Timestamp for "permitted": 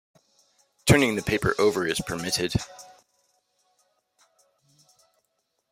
2.07-2.55